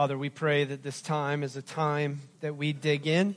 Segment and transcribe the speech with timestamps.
[0.00, 3.34] Father, we pray that this time is a time that we dig in,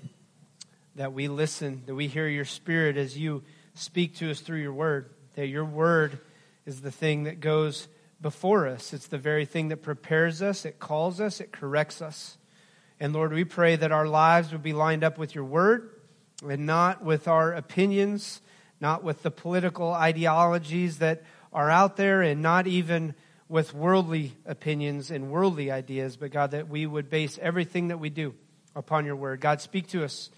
[0.96, 3.44] that we listen, that we hear your spirit as you
[3.74, 6.22] speak to us through your word, that your word
[6.66, 7.90] is the thing that goes
[8.22, 8.94] before us.
[8.94, 12.38] It's the very thing that prepares us, it calls us, it corrects us.
[12.98, 15.90] And Lord, we pray that our lives would be lined up with your word
[16.48, 18.40] and not with our opinions,
[18.80, 23.16] not with the political ideologies that are out there, and not even
[23.50, 28.10] with worldly opinions and worldly ideas, but God, that we would base everything that we
[28.10, 28.34] do
[28.76, 29.42] upon your word.
[29.42, 30.30] God, speak to us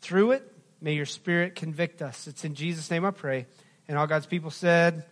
[0.00, 0.50] through it.
[0.80, 2.26] May your spirit convict us.
[2.26, 3.46] It's in Jesus' name I pray.
[3.88, 5.04] And all God's people said,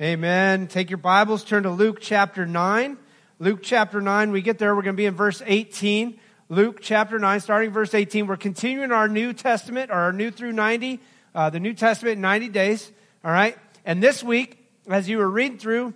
[0.00, 0.68] Amen.
[0.68, 2.96] Take your Bibles, turn to Luke chapter 9.
[3.40, 6.18] Luke chapter 9, we get there, we're going to be in verse 18.
[6.48, 8.26] Luke chapter 9, starting verse 18.
[8.26, 11.00] We're continuing our New Testament, or our new through 90,
[11.34, 12.90] uh, the New Testament in 90 days.
[13.24, 13.56] All right?
[13.84, 15.94] And this week, as you were reading through,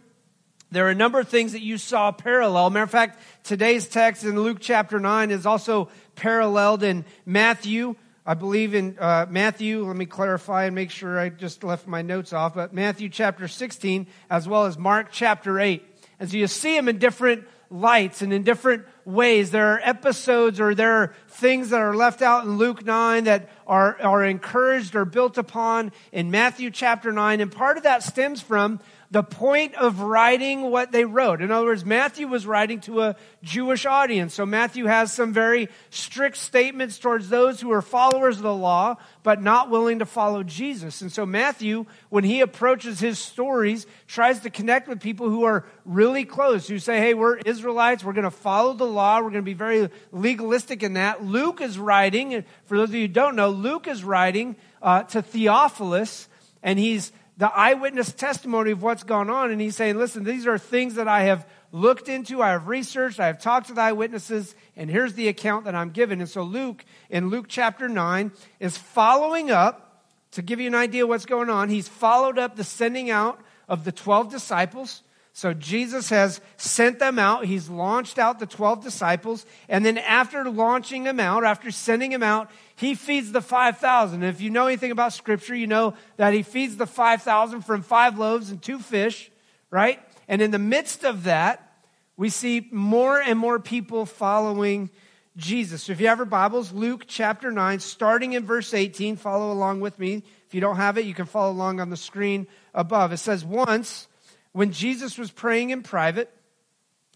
[0.72, 2.70] there are a number of things that you saw parallel.
[2.70, 7.95] Matter of fact, today's text in Luke chapter 9 is also paralleled in Matthew.
[8.24, 12.01] I believe in uh, Matthew, let me clarify and make sure I just left my
[12.01, 15.84] notes off, but Matthew chapter 16, as well as Mark chapter 8.
[16.18, 19.51] And so you see them in different lights and in different ways.
[19.51, 23.51] There are episodes or there are things that are left out in Luke 9 that
[23.66, 27.40] are, are encouraged or built upon in Matthew chapter 9.
[27.40, 28.80] And part of that stems from
[29.13, 31.43] the point of writing what they wrote.
[31.43, 34.32] In other words, Matthew was writing to a Jewish audience.
[34.32, 38.96] So Matthew has some very strict statements towards those who are followers of the law,
[39.23, 41.02] but not willing to follow Jesus.
[41.02, 45.66] And so Matthew, when he approaches his stories, tries to connect with people who are
[45.85, 49.35] really close, who say, hey, we're Israelites, we're going to follow the law, we're going
[49.35, 51.23] to be very legalistic in that.
[51.23, 55.21] Luke is writing, for those of you who don't know, Luke is writing uh, to
[55.21, 56.30] Theophilus,
[56.63, 59.51] and he's the eyewitness testimony of what's gone on.
[59.51, 63.19] And he's saying, listen, these are things that I have looked into, I have researched,
[63.19, 66.21] I have talked to the eyewitnesses, and here's the account that I'm given.
[66.21, 69.88] And so Luke, in Luke chapter 9, is following up,
[70.33, 73.84] to give you an idea what's going on, he's followed up the sending out of
[73.84, 75.03] the 12 disciples.
[75.34, 77.47] So Jesus has sent them out.
[77.47, 79.47] He's launched out the 12 disciples.
[79.69, 84.22] And then after launching them out, after sending them out, he feeds the 5,000.
[84.22, 88.19] If you know anything about scripture, you know that he feeds the 5,000 from five
[88.19, 89.31] loaves and two fish,
[89.71, 90.00] right?
[90.28, 91.72] And in the midst of that,
[92.16, 94.91] we see more and more people following
[95.37, 95.84] Jesus.
[95.84, 99.81] So if you have your Bibles, Luke chapter 9, starting in verse 18, follow along
[99.81, 100.22] with me.
[100.47, 103.12] If you don't have it, you can follow along on the screen above.
[103.12, 104.09] It says, Once,
[104.53, 106.31] when Jesus was praying in private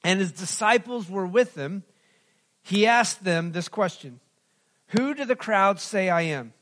[0.02, 1.82] and his disciples were with him,
[2.62, 4.20] he asked them this question
[4.88, 6.52] Who do the crowds say I am?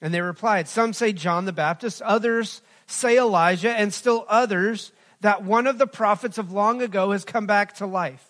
[0.00, 5.42] And they replied, Some say John the Baptist, others say Elijah, and still others that
[5.42, 8.24] one of the prophets of long ago has come back to life.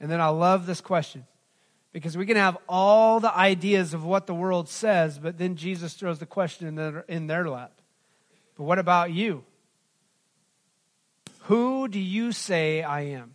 [0.00, 1.26] And then I love this question
[1.92, 5.94] because we can have all the ideas of what the world says, but then Jesus
[5.94, 7.72] throws the question in their, in their lap.
[8.56, 9.44] But what about you?
[11.42, 13.34] Who do you say I am?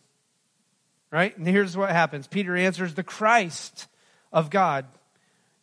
[1.11, 1.37] Right?
[1.37, 3.87] And here's what happens Peter answers, The Christ
[4.31, 4.85] of God.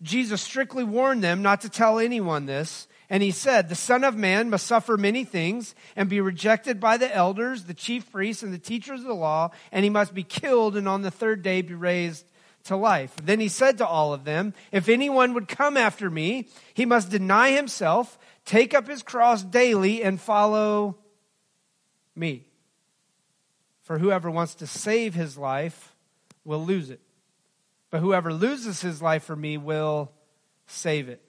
[0.03, 2.87] Jesus strictly warned them not to tell anyone this.
[3.11, 6.97] And he said, The Son of Man must suffer many things and be rejected by
[6.97, 10.23] the elders, the chief priests, and the teachers of the law, and he must be
[10.23, 12.25] killed and on the third day be raised
[12.65, 13.15] to life.
[13.23, 17.11] Then he said to all of them, If anyone would come after me, he must
[17.11, 20.97] deny himself, take up his cross daily, and follow
[22.17, 22.47] me.
[23.83, 25.95] For whoever wants to save his life
[26.43, 27.01] will lose it.
[27.95, 30.11] But whoever loses his life for me will
[30.67, 31.23] save it.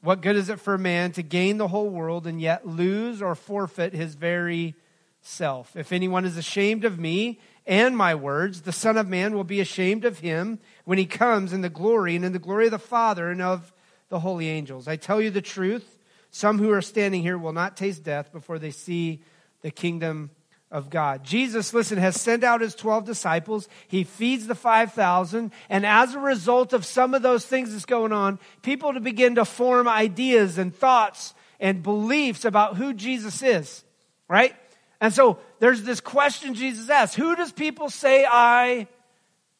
[0.00, 3.20] What good is it for a man to gain the whole world and yet lose
[3.20, 4.74] or forfeit his very
[5.20, 5.76] self?
[5.76, 9.60] If anyone is ashamed of me and my words, the Son of Man will be
[9.60, 12.78] ashamed of him when he comes in the glory and in the glory of the
[12.78, 13.74] Father and of
[14.08, 14.88] the holy angels.
[14.88, 15.98] I tell you the truth,
[16.30, 19.22] some who are standing here will not taste death before they see
[19.60, 20.30] the kingdom
[20.72, 21.22] of God.
[21.22, 23.68] Jesus, listen, has sent out his 12 disciples.
[23.86, 25.52] He feeds the 5,000.
[25.68, 29.34] And as a result of some of those things that's going on, people to begin
[29.34, 33.84] to form ideas and thoughts and beliefs about who Jesus is,
[34.28, 34.56] right?
[35.00, 38.88] And so there's this question Jesus asks Who does people say I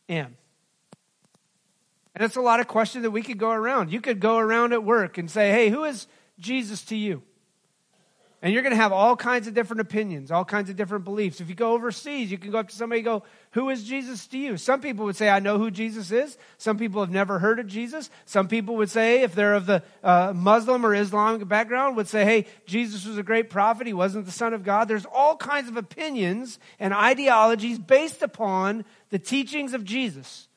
[0.08, 0.36] am?
[2.14, 3.92] And it's a lot of questions that we could go around.
[3.92, 6.06] You could go around at work and say, Hey, who is
[6.38, 7.22] Jesus to you?
[8.44, 11.40] And you're going to have all kinds of different opinions, all kinds of different beliefs.
[11.40, 13.22] If you go overseas, you can go up to somebody and go,
[13.52, 14.56] Who is Jesus to you?
[14.56, 16.36] Some people would say, I know who Jesus is.
[16.58, 18.10] Some people have never heard of Jesus.
[18.24, 22.24] Some people would say, if they're of the uh, Muslim or Islamic background, would say,
[22.24, 23.86] Hey, Jesus was a great prophet.
[23.86, 24.88] He wasn't the Son of God.
[24.88, 30.48] There's all kinds of opinions and ideologies based upon the teachings of Jesus.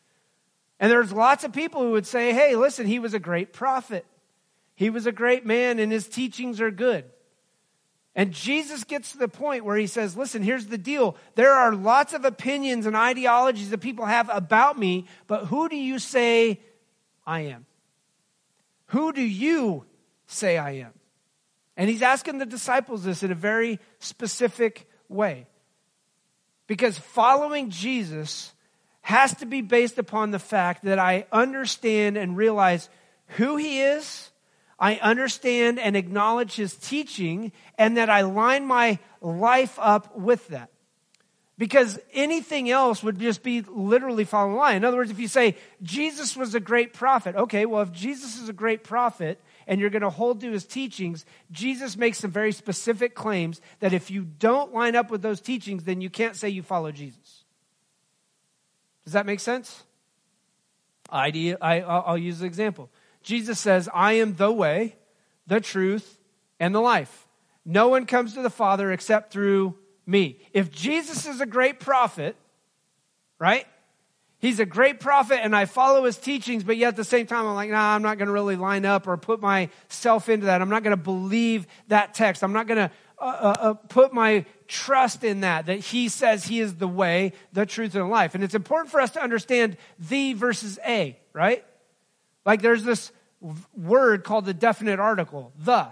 [0.80, 4.08] And there's lots of people who would say, Hey, listen, he was a great prophet.
[4.74, 7.06] He was a great man, and his teachings are good.
[8.16, 11.18] And Jesus gets to the point where he says, Listen, here's the deal.
[11.36, 15.76] There are lots of opinions and ideologies that people have about me, but who do
[15.76, 16.62] you say
[17.28, 17.66] I am?
[18.88, 19.86] Who do you
[20.28, 20.94] say I am?
[21.76, 25.48] And he's asking the disciples this in a very specific way.
[26.68, 28.54] Because following Jesus
[29.02, 32.90] has to be based upon the fact that I understand and realize
[33.28, 34.32] who he is
[34.78, 40.70] I understand and acknowledge his teaching, and that I line my life up with that.
[41.58, 44.76] Because anything else would just be literally following line.
[44.76, 48.38] In other words, if you say Jesus was a great prophet, okay, well, if Jesus
[48.38, 52.32] is a great prophet and you're going to hold to his teachings, Jesus makes some
[52.32, 56.36] very specific claims that if you don't line up with those teachings, then you can't
[56.36, 57.46] say you follow Jesus.
[59.06, 59.84] Does that make sense?
[61.10, 61.32] I,
[61.62, 62.90] I'll use an example.
[63.26, 64.96] Jesus says, I am the way,
[65.48, 66.20] the truth,
[66.60, 67.28] and the life.
[67.66, 69.76] No one comes to the Father except through
[70.06, 70.38] me.
[70.54, 72.36] If Jesus is a great prophet,
[73.40, 73.66] right?
[74.38, 77.48] He's a great prophet and I follow his teachings, but yet at the same time,
[77.48, 80.62] I'm like, nah, I'm not going to really line up or put myself into that.
[80.62, 82.44] I'm not going to believe that text.
[82.44, 86.46] I'm not going to uh, uh, uh, put my trust in that, that he says
[86.46, 88.36] he is the way, the truth, and the life.
[88.36, 91.66] And it's important for us to understand the versus a, right?
[92.46, 93.12] Like there's this
[93.76, 95.88] word called the definite article, the.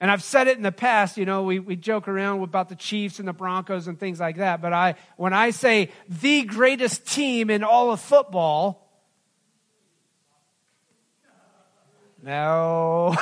[0.00, 2.76] And I've said it in the past, you know, we, we joke around about the
[2.76, 4.60] Chiefs and the Broncos and things like that.
[4.60, 8.88] But I, when I say the greatest team in all of football,
[12.22, 13.16] no.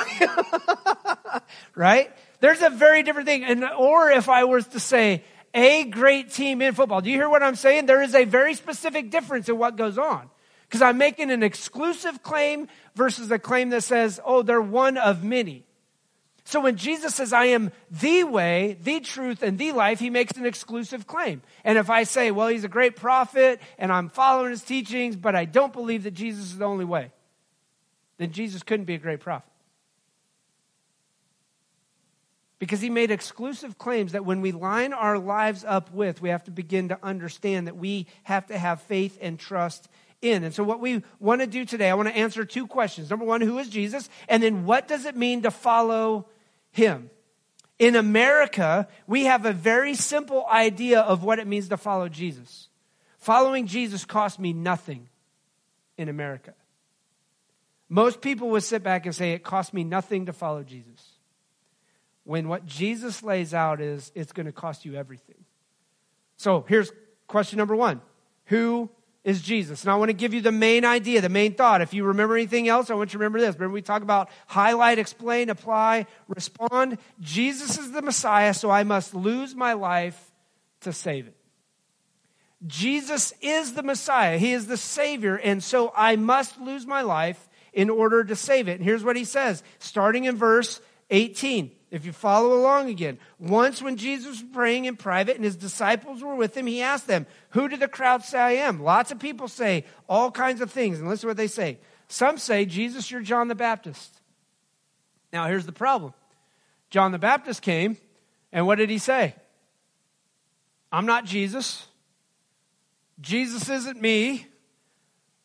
[1.75, 2.11] right?
[2.41, 3.43] There's a very different thing.
[3.43, 5.23] And, or if I was to say
[5.53, 7.87] a great team in football, do you hear what I'm saying?
[7.87, 10.29] There is a very specific difference in what goes on.
[10.67, 15.23] Because I'm making an exclusive claim versus a claim that says, oh, they're one of
[15.23, 15.63] many.
[16.43, 20.37] So when Jesus says, I am the way, the truth, and the life, he makes
[20.37, 21.41] an exclusive claim.
[21.65, 25.35] And if I say, well, he's a great prophet and I'm following his teachings, but
[25.35, 27.11] I don't believe that Jesus is the only way,
[28.17, 29.51] then Jesus couldn't be a great prophet.
[32.59, 36.45] Because he made exclusive claims that when we line our lives up with, we have
[36.45, 39.89] to begin to understand that we have to have faith and trust
[40.21, 40.43] in.
[40.43, 43.09] And so, what we want to do today, I want to answer two questions.
[43.09, 44.09] Number one, who is Jesus?
[44.27, 46.27] And then, what does it mean to follow
[46.71, 47.09] him?
[47.79, 52.69] In America, we have a very simple idea of what it means to follow Jesus.
[53.19, 55.09] Following Jesus cost me nothing
[55.97, 56.53] in America.
[57.89, 61.13] Most people would sit back and say, It cost me nothing to follow Jesus.
[62.23, 65.37] When what Jesus lays out is, it's going to cost you everything.
[66.35, 66.91] So here's
[67.27, 68.01] question number one
[68.45, 68.89] Who
[69.27, 69.83] is Jesus.
[69.83, 71.81] And I want to give you the main idea, the main thought.
[71.81, 73.55] If you remember anything else, I want you to remember this.
[73.55, 76.97] Remember, we talk about highlight, explain, apply, respond.
[77.19, 80.31] Jesus is the Messiah, so I must lose my life
[80.81, 81.35] to save it.
[82.65, 87.49] Jesus is the Messiah, He is the Savior, and so I must lose my life
[87.73, 88.75] in order to save it.
[88.75, 91.71] And here's what He says, starting in verse 18.
[91.89, 96.21] If you follow along again, once when Jesus was praying in private and his disciples
[96.21, 98.83] were with him, he asked them, Who do the crowd say I am?
[98.83, 100.99] Lots of people say all kinds of things.
[100.99, 101.79] And listen to what they say.
[102.09, 104.19] Some say, Jesus, you're John the Baptist.
[105.31, 106.13] Now, here's the problem
[106.89, 107.97] John the Baptist came,
[108.51, 109.35] and what did he say?
[110.91, 111.85] I'm not Jesus.
[113.19, 114.45] Jesus isn't me.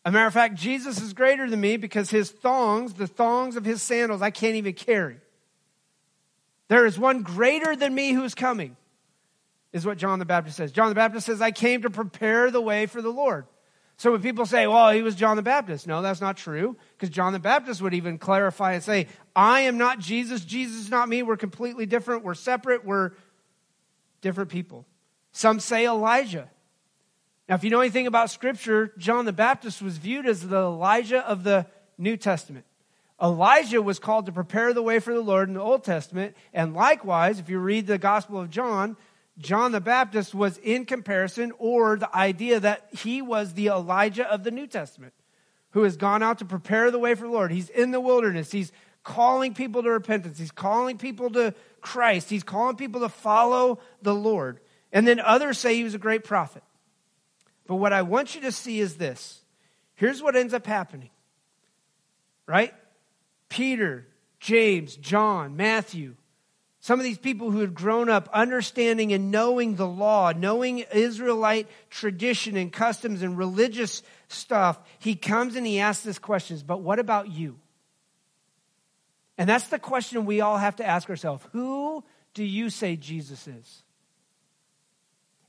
[0.04, 3.64] a matter of fact, Jesus is greater than me because his thongs, the thongs of
[3.64, 5.18] his sandals, I can't even carry.
[6.68, 8.76] There is one greater than me who's coming,
[9.72, 10.72] is what John the Baptist says.
[10.72, 13.46] John the Baptist says, I came to prepare the way for the Lord.
[13.96, 17.10] So when people say, well, he was John the Baptist, no, that's not true, because
[17.10, 21.08] John the Baptist would even clarify and say, I am not Jesus, Jesus is not
[21.08, 23.12] me, we're completely different, we're separate, we're
[24.20, 24.86] different people.
[25.32, 26.48] Some say Elijah.
[27.48, 31.26] Now, if you know anything about Scripture, John the Baptist was viewed as the Elijah
[31.26, 31.66] of the
[31.98, 32.64] New Testament.
[33.22, 36.36] Elijah was called to prepare the way for the Lord in the Old Testament.
[36.52, 38.96] And likewise, if you read the Gospel of John,
[39.38, 44.42] John the Baptist was in comparison, or the idea that he was the Elijah of
[44.42, 45.14] the New Testament,
[45.70, 47.52] who has gone out to prepare the way for the Lord.
[47.52, 48.50] He's in the wilderness.
[48.50, 48.72] He's
[49.04, 50.38] calling people to repentance.
[50.38, 52.28] He's calling people to Christ.
[52.28, 54.60] He's calling people to follow the Lord.
[54.92, 56.62] And then others say he was a great prophet.
[57.66, 59.42] But what I want you to see is this.
[59.94, 61.10] Here's what ends up happening.
[62.46, 62.74] Right?
[63.52, 64.06] Peter,
[64.40, 66.14] James, John, Matthew,
[66.80, 71.68] some of these people who had grown up understanding and knowing the law, knowing Israelite
[71.90, 76.98] tradition and customs and religious stuff, he comes and he asks this question, but what
[76.98, 77.58] about you?
[79.36, 81.44] And that's the question we all have to ask ourselves.
[81.52, 83.82] Who do you say Jesus is?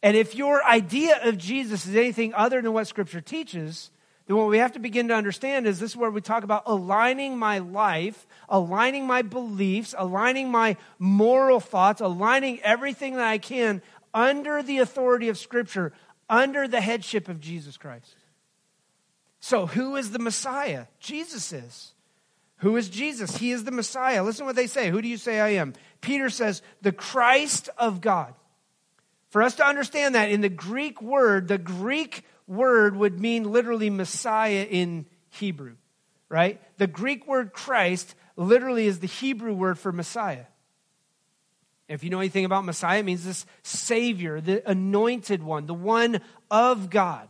[0.01, 3.91] And if your idea of Jesus is anything other than what Scripture teaches,
[4.25, 6.63] then what we have to begin to understand is this is where we talk about
[6.65, 13.81] aligning my life, aligning my beliefs, aligning my moral thoughts, aligning everything that I can
[14.13, 15.91] under the authority of Scripture,
[16.29, 18.15] under the headship of Jesus Christ.
[19.41, 20.85] So, who is the Messiah?
[21.01, 21.93] Jesus is.
[22.57, 23.35] Who is Jesus?
[23.35, 24.23] He is the Messiah.
[24.23, 24.89] Listen to what they say.
[24.89, 25.73] Who do you say I am?
[25.99, 28.33] Peter says, the Christ of God.
[29.31, 33.89] For us to understand that in the Greek word, the Greek word would mean literally
[33.89, 35.75] Messiah in Hebrew,
[36.29, 36.61] right?
[36.77, 40.45] The Greek word Christ literally is the Hebrew word for Messiah.
[41.87, 46.21] If you know anything about Messiah, it means this Savior, the anointed one, the one
[46.49, 47.29] of God.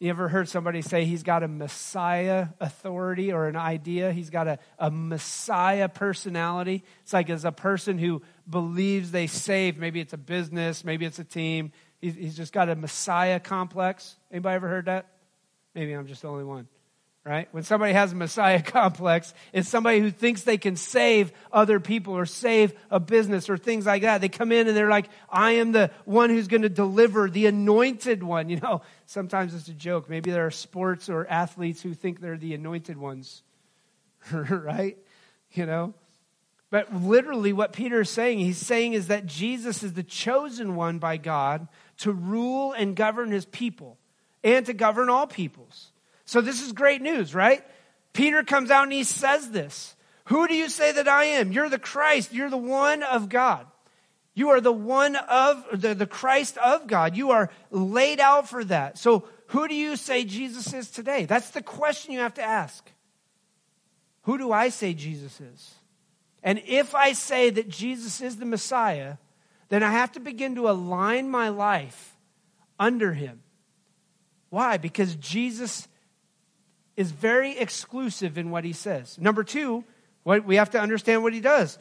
[0.00, 4.12] You ever heard somebody say he's got a Messiah authority or an idea?
[4.12, 6.84] He's got a, a Messiah personality.
[7.02, 9.76] It's like as a person who believes they save.
[9.76, 14.16] Maybe it's a business, maybe it's a team, He's, just got a Messiah complex.
[14.30, 15.06] Anybody ever heard that?
[15.74, 16.68] Maybe I'm just the only one.
[17.24, 17.48] Right?
[17.50, 22.16] When somebody has a Messiah complex, it's somebody who thinks they can save other people
[22.16, 24.20] or save a business or things like that.
[24.20, 27.46] They come in and they're like, I am the one who's going to deliver, the
[27.46, 28.48] anointed one.
[28.58, 30.08] You know, sometimes it's a joke.
[30.08, 33.42] Maybe there are sports or athletes who think they're the anointed ones.
[34.32, 34.96] right?
[35.52, 35.94] You know?
[36.70, 40.98] But literally, what Peter is saying, he's saying is that Jesus is the chosen one
[40.98, 41.66] by God
[41.98, 43.98] to rule and govern his people
[44.42, 45.92] and to govern all peoples.
[46.24, 47.64] So this is great news, right?
[48.12, 49.94] Peter comes out and he says this.
[50.26, 51.52] Who do you say that I am?
[51.52, 52.32] You're the Christ.
[52.32, 53.66] You're the one of God.
[54.34, 57.16] You are the one of the, the Christ of God.
[57.16, 58.98] You are laid out for that.
[58.98, 61.24] So who do you say Jesus is today?
[61.24, 62.88] That's the question you have to ask.
[64.22, 65.74] Who do I say Jesus is?
[66.42, 69.16] And if I say that Jesus is the Messiah,
[69.68, 72.16] then I have to begin to align my life
[72.78, 73.42] under him.
[74.50, 74.76] Why?
[74.76, 75.88] Because Jesus
[76.96, 79.18] is very exclusive in what he says.
[79.18, 79.84] Number two,
[80.24, 81.78] what, we have to understand what he does.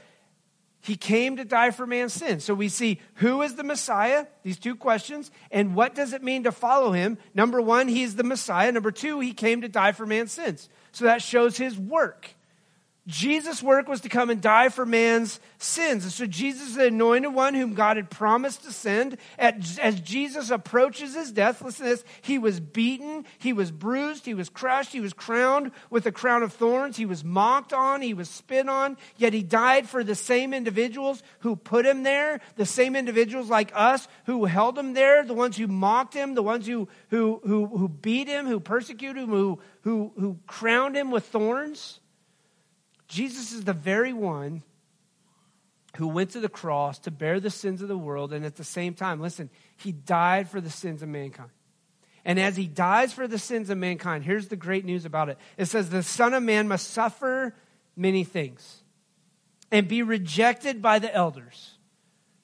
[0.79, 2.44] He came to die for man's sins.
[2.44, 6.44] So we see who is the Messiah, these two questions, and what does it mean
[6.44, 7.17] to follow him?
[7.34, 8.72] Number one, he's the Messiah.
[8.72, 10.70] Number two, he came to die for man's sins.
[10.91, 12.29] So that shows his work.
[13.08, 16.04] Jesus' work was to come and die for man's sins.
[16.04, 19.18] And so Jesus is the anointed one whom God had promised to send.
[19.40, 24.34] As Jesus approaches his death, listen to this, he was beaten, he was bruised, he
[24.34, 28.14] was crushed, he was crowned with a crown of thorns, he was mocked on, he
[28.14, 32.66] was spit on, yet he died for the same individuals who put him there, the
[32.66, 36.68] same individuals like us who held him there, the ones who mocked him, the ones
[36.68, 41.26] who, who, who, who beat him, who persecuted him, who, who, who crowned him with
[41.26, 42.02] thorns.
[43.08, 44.64] Jesus is the very one
[45.98, 48.64] who went to the cross to bear the sins of the world, and at the
[48.64, 51.50] same time, listen, he died for the sins of mankind.
[52.24, 55.38] And as he dies for the sins of mankind, here's the great news about it
[55.58, 57.56] it says, The Son of Man must suffer
[57.96, 58.84] many things
[59.72, 61.72] and be rejected by the elders.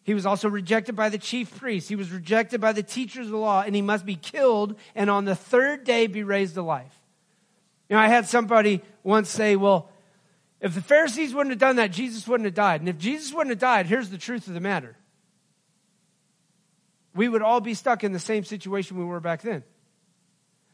[0.04, 1.88] He was also rejected by the chief priests.
[1.90, 5.10] He was rejected by the teachers of the law, and he must be killed and
[5.10, 7.00] on the third day be raised to life.
[7.90, 9.90] You know, I had somebody once say, Well,
[10.64, 12.80] if the Pharisees wouldn't have done that, Jesus wouldn't have died.
[12.80, 14.96] And if Jesus wouldn't have died, here's the truth of the matter
[17.14, 19.64] we would all be stuck in the same situation we were back then.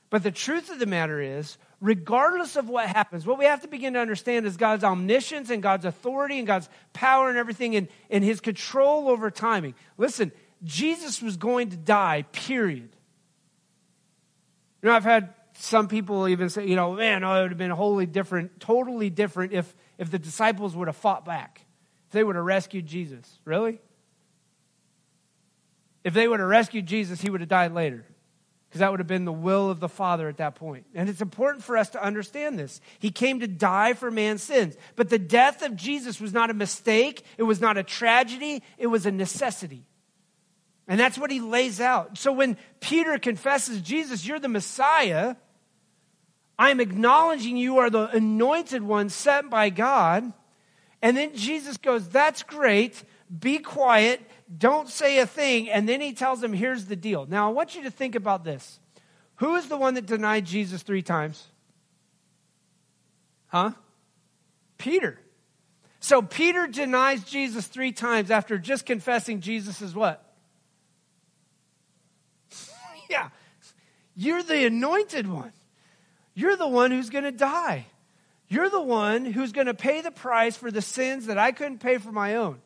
[0.10, 3.68] But the truth of the matter is, regardless of what happens, what we have to
[3.68, 7.90] begin to understand is God's omniscience and God's authority and God's power and everything and,
[8.10, 9.74] and his control over timing.
[9.98, 10.32] Listen,
[10.64, 12.90] Jesus was going to die, period.
[14.82, 17.58] You know, I've had some people even say, you know, man, oh, it would have
[17.58, 21.66] been wholly different, totally different if, if the disciples would have fought back,
[22.08, 23.40] if they would have rescued Jesus.
[23.44, 23.82] Really?
[26.04, 28.06] If they would have rescued Jesus, he would have died later.
[28.70, 30.86] Because that would have been the will of the Father at that point.
[30.94, 32.80] And it's important for us to understand this.
[33.00, 34.78] He came to die for man's sins.
[34.96, 38.88] But the death of Jesus was not a mistake, it was not a tragedy, it
[38.88, 39.86] was a necessity.
[40.88, 42.18] And that's what he lays out.
[42.18, 45.36] So when Peter confesses, Jesus, you're the Messiah,
[46.60, 50.34] I'm acknowledging you are the anointed one sent by God.
[51.02, 53.02] And then Jesus goes, That's great.
[53.40, 54.22] Be quiet.
[54.56, 55.70] Don't say a thing.
[55.70, 57.26] And then he tells them, Here's the deal.
[57.26, 58.82] Now, I want you to think about this.
[59.36, 61.48] Who is the one that denied Jesus three times?
[63.48, 63.72] Huh?
[64.78, 65.18] Peter.
[66.02, 70.34] So Peter denies Jesus three times after just confessing Jesus is what?
[73.10, 73.30] yeah.
[74.14, 75.54] You're the anointed one.
[76.40, 77.86] You're the one who's going to die.
[78.48, 81.80] You're the one who's going to pay the price for the sins that I couldn't
[81.80, 82.62] pay for my own.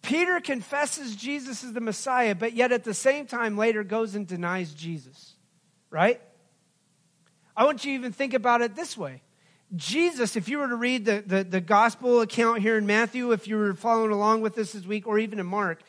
[0.00, 4.28] Peter confesses Jesus is the Messiah, but yet at the same time later goes and
[4.28, 5.34] denies Jesus.
[5.90, 6.20] Right?
[7.56, 9.22] I want you to even think about it this way.
[9.74, 13.48] Jesus, if you were to read the, the, the, gospel account here in Matthew, if
[13.48, 15.82] you were following along with this this week, or even in Mark,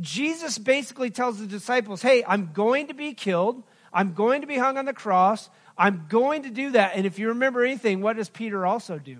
[0.00, 3.62] Jesus basically tells the disciples, Hey, I'm going to be killed.
[3.90, 5.48] I'm going to be hung on the cross.
[5.78, 6.92] I'm going to do that.
[6.94, 9.18] And if you remember anything, what does Peter also do?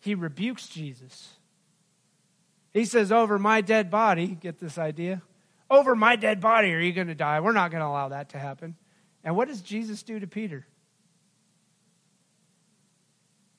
[0.00, 1.34] He rebukes Jesus.
[2.72, 5.22] He says, Over my dead body, get this idea?
[5.70, 7.40] Over my dead body are you going to die?
[7.40, 8.76] We're not going to allow that to happen.
[9.24, 10.66] And what does Jesus do to Peter?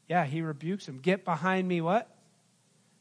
[0.08, 1.00] Yeah, he rebukes him.
[1.00, 2.10] Get behind me, what?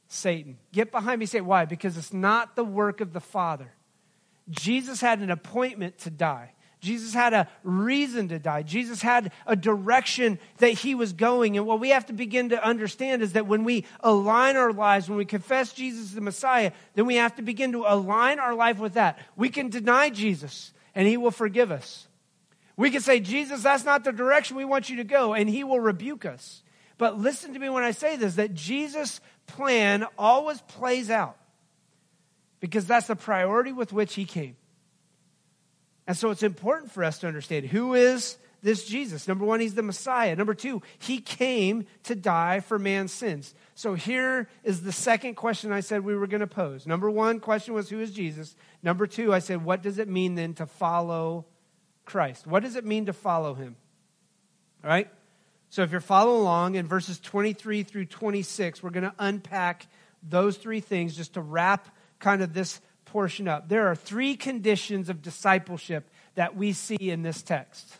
[0.08, 0.58] Satan.
[0.72, 1.46] Get behind me, Satan.
[1.46, 1.64] Why?
[1.64, 3.72] Because it's not the work of the Father.
[4.50, 6.52] Jesus had an appointment to die.
[6.82, 8.62] Jesus had a reason to die.
[8.62, 11.56] Jesus had a direction that he was going.
[11.56, 15.08] And what we have to begin to understand is that when we align our lives,
[15.08, 18.80] when we confess Jesus the Messiah, then we have to begin to align our life
[18.80, 19.20] with that.
[19.36, 22.08] We can deny Jesus and he will forgive us.
[22.76, 25.62] We can say, Jesus, that's not the direction we want you to go, and he
[25.62, 26.62] will rebuke us.
[26.98, 31.36] But listen to me when I say this that Jesus' plan always plays out
[32.58, 34.56] because that's the priority with which he came.
[36.06, 39.26] And so it's important for us to understand who is this Jesus.
[39.26, 40.36] Number one, he's the Messiah.
[40.36, 43.54] Number two, he came to die for man's sins.
[43.74, 46.86] So here is the second question I said we were going to pose.
[46.86, 48.54] Number one question was, who is Jesus?
[48.82, 51.46] Number two, I said, what does it mean then to follow
[52.04, 52.46] Christ?
[52.46, 53.76] What does it mean to follow him?
[54.84, 55.08] All right?
[55.70, 59.86] So if you're following along in verses 23 through 26, we're going to unpack
[60.22, 61.88] those three things just to wrap
[62.20, 62.80] kind of this
[63.12, 63.68] portion up.
[63.68, 67.98] There are three conditions of discipleship that we see in this text.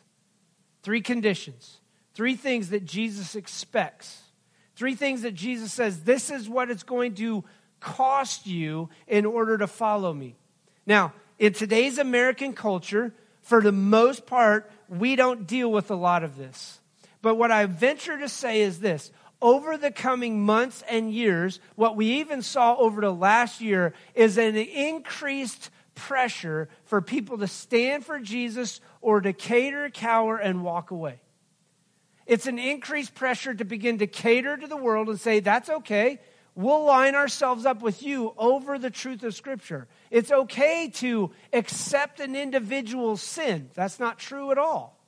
[0.82, 1.78] Three conditions.
[2.14, 4.22] Three things that Jesus expects.
[4.74, 7.44] Three things that Jesus says, this is what it's going to
[7.78, 10.34] cost you in order to follow me.
[10.86, 16.24] Now, in today's American culture, for the most part, we don't deal with a lot
[16.24, 16.80] of this.
[17.20, 19.10] But what I venture to say is this
[19.42, 24.38] over the coming months and years, what we even saw over the last year is
[24.38, 30.92] an increased pressure for people to stand for Jesus or to cater, cower, and walk
[30.92, 31.20] away.
[32.24, 36.20] It's an increased pressure to begin to cater to the world and say, that's okay.
[36.54, 39.88] We'll line ourselves up with you over the truth of Scripture.
[40.10, 43.70] It's okay to accept an individual's sin.
[43.74, 44.98] That's not true at all.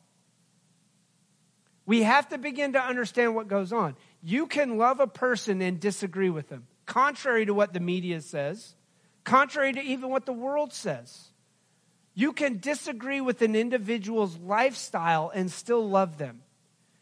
[1.87, 3.95] We have to begin to understand what goes on.
[4.27, 8.75] You can love a person and disagree with them, contrary to what the media says,
[9.23, 11.29] contrary to even what the world says.
[12.15, 16.41] You can disagree with an individual's lifestyle and still love them.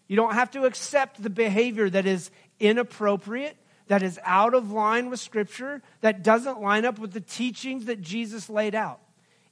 [0.08, 3.56] You don't have to accept the behavior that is inappropriate,
[3.86, 8.00] that is out of line with Scripture, that doesn't line up with the teachings that
[8.00, 8.98] Jesus laid out.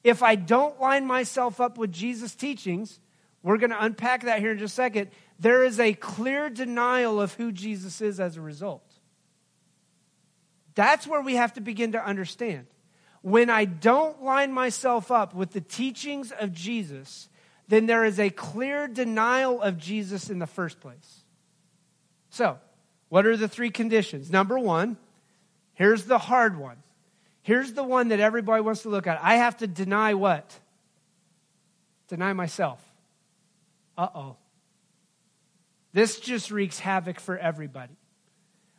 [0.02, 2.98] If I don't line myself up with Jesus' teachings,
[3.42, 5.10] we're going to unpack that here in just a second.
[5.38, 8.84] There is a clear denial of who Jesus is as a result.
[10.74, 12.66] That's where we have to begin to understand.
[13.22, 17.28] When I don't line myself up with the teachings of Jesus,
[17.68, 21.24] then there is a clear denial of Jesus in the first place.
[22.30, 22.58] So,
[23.08, 24.30] what are the three conditions?
[24.30, 24.96] Number one,
[25.74, 26.76] here's the hard one.
[27.42, 29.18] Here's the one that everybody wants to look at.
[29.22, 30.58] I have to deny what?
[32.08, 32.89] Deny myself
[34.00, 34.36] uh oh.
[35.92, 37.92] This just wreaks havoc for everybody.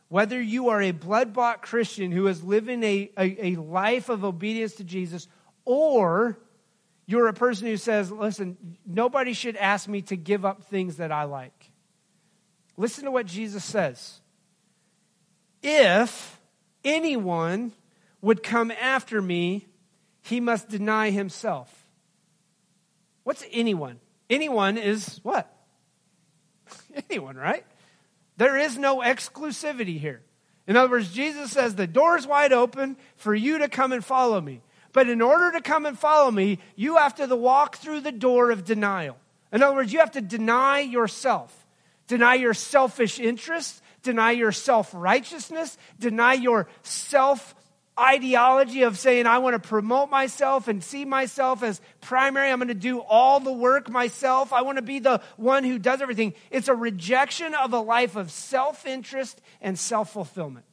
[0.08, 4.24] Whether you are a blood bought Christian who is living a, a, a, life of
[4.24, 5.28] obedience to Jesus,
[5.64, 6.38] or
[7.06, 11.12] you're a person who says, listen, nobody should ask me to give up things that
[11.12, 11.70] I like.
[12.76, 14.20] Listen to what Jesus says.
[15.62, 16.40] If
[16.84, 17.72] anyone
[18.20, 19.68] would come after me,
[20.22, 21.86] he must deny himself.
[23.22, 24.00] What's anyone?
[24.32, 25.54] Anyone is what?
[27.10, 27.66] Anyone, right?
[28.38, 30.22] There is no exclusivity here.
[30.66, 34.40] In other words, Jesus says the door's wide open for you to come and follow
[34.40, 34.62] me.
[34.94, 38.50] But in order to come and follow me, you have to walk through the door
[38.50, 39.18] of denial.
[39.52, 41.66] In other words, you have to deny yourself,
[42.06, 47.54] deny your selfish interests, deny your self righteousness, deny your self
[47.98, 52.50] ideology of saying, I want to promote myself and see myself as primary.
[52.50, 54.52] I'm going to do all the work myself.
[54.52, 56.34] I want to be the one who does everything.
[56.50, 60.64] It's a rejection of a life of self interest and self fulfillment.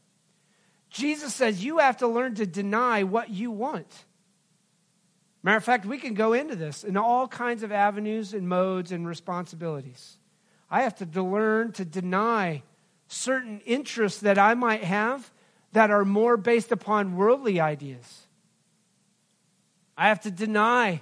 [0.90, 3.88] Jesus says you have to learn to deny what you want.
[5.44, 8.92] Matter of fact, we can go into this in all kinds of avenues and modes
[8.92, 10.18] and responsibilities.
[10.70, 12.64] I have to learn to deny
[13.08, 15.32] certain interests that I might have
[15.74, 18.28] that are more based upon worldly ideas.
[19.98, 21.02] I have to deny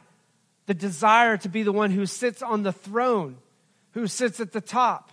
[0.65, 3.37] the desire to be the one who sits on the throne,
[3.91, 5.11] who sits at the top,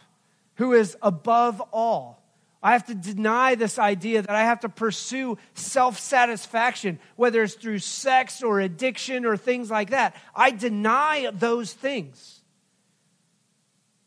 [0.56, 2.20] who is above all.
[2.62, 7.54] I have to deny this idea that I have to pursue self satisfaction, whether it's
[7.54, 10.16] through sex or addiction or things like that.
[10.34, 12.40] I deny those things.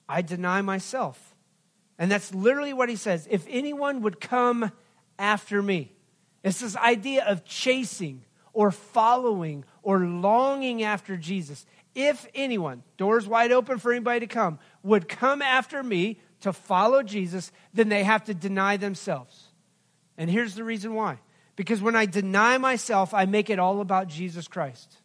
[0.10, 1.36] I deny myself.
[2.00, 3.28] And that's literally what he says.
[3.30, 4.72] If anyone would come
[5.20, 5.92] after me.
[6.44, 11.66] It's this idea of chasing or following or longing after Jesus.
[11.94, 17.04] If anyone, doors wide open for anybody to come, would come after me to follow
[17.04, 19.48] Jesus, then they have to deny themselves.
[20.18, 21.20] And here's the reason why.
[21.56, 24.96] Because when I deny myself, I make it all about Jesus Christ.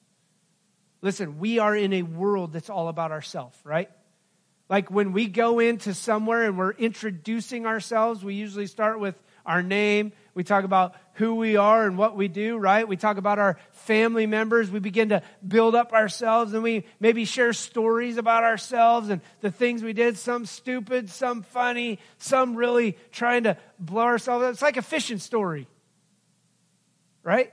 [1.00, 3.90] Listen, we are in a world that's all about ourselves, right?
[4.68, 9.62] Like when we go into somewhere and we're introducing ourselves, we usually start with our
[9.62, 10.12] name.
[10.34, 12.86] We talk about who we are and what we do, right?
[12.86, 14.70] We talk about our family members.
[14.70, 19.50] We begin to build up ourselves and we maybe share stories about ourselves and the
[19.50, 24.52] things we did, some stupid, some funny, some really trying to blow ourselves up.
[24.52, 25.68] It's like a fishing story,
[27.22, 27.52] right?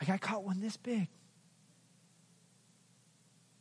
[0.00, 1.08] Like I caught one this big.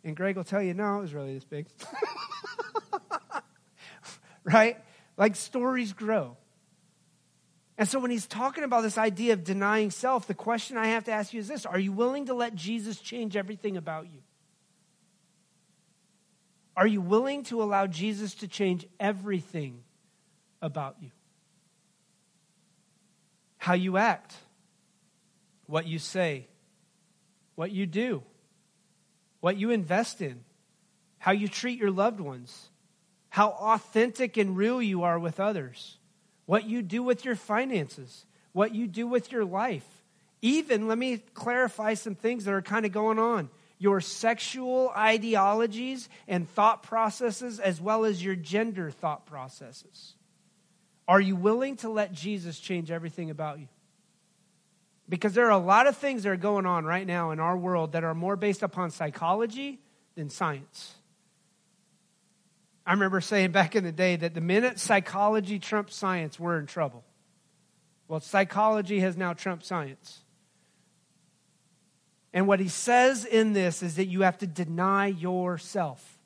[0.04, 1.68] And Greg will tell you, no, it was really this big.
[4.44, 4.78] right?
[5.18, 6.38] Like stories grow.
[7.82, 11.06] And so when he's talking about this idea of denying self, the question I have
[11.06, 14.20] to ask you is this Are you willing to let Jesus change everything about you?
[16.78, 19.82] Are you willing to allow Jesus to change everything
[20.62, 21.10] about you?
[23.58, 24.36] How you act,
[25.66, 26.46] what you say,
[27.56, 28.22] what you do,
[29.40, 30.44] what you invest in,
[31.18, 32.70] how you treat your loved ones,
[33.30, 35.98] how authentic and real you are with others
[36.52, 39.88] what you do with your finances, what you do with your life.
[40.42, 46.10] Even, let me clarify some things that are kind of going on your sexual ideologies
[46.28, 50.16] and thought processes, as well as your gender thought processes.
[51.08, 53.70] Are you willing to let Jesus change everything about you?
[55.08, 57.56] Because there are a lot of things that are going on right now in our
[57.56, 59.80] world that are more based upon psychology
[60.16, 60.96] than science.
[62.92, 66.66] I remember saying back in the day that the minute psychology trumped science, we're in
[66.66, 67.06] trouble.
[68.10, 70.20] Well, psychology has now trumped science.
[72.34, 76.20] And what he says in this is that you have to deny yourself.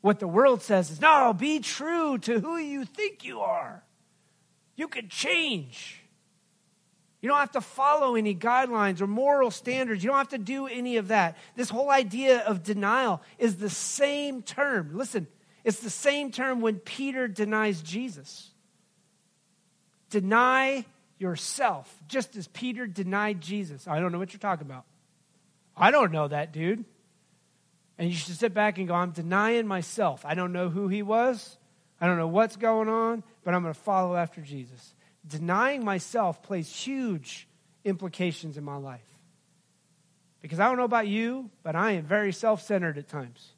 [0.00, 3.82] What the world says is, no, be true to who you think you are.
[4.76, 6.00] You can change.
[7.20, 10.04] You don't have to follow any guidelines or moral standards.
[10.04, 11.36] You don't have to do any of that.
[11.56, 14.90] This whole idea of denial is the same term.
[14.92, 15.26] Listen,
[15.64, 18.50] it's the same term when Peter denies Jesus.
[20.10, 20.84] Deny
[21.18, 23.88] yourself, just as Peter denied Jesus.
[23.88, 24.84] I don't know what you're talking about.
[25.76, 26.84] I don't know that dude.
[27.96, 30.24] And you should sit back and go, I'm denying myself.
[30.26, 31.56] I don't know who he was.
[32.00, 34.94] I don't know what's going on, but I'm going to follow after Jesus.
[35.26, 37.48] Denying myself plays huge
[37.84, 39.00] implications in my life.
[40.42, 43.53] Because I don't know about you, but I am very self centered at times.